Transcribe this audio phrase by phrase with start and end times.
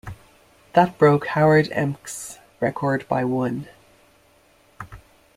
[0.73, 3.67] That broke Howard Ehmke's record by one.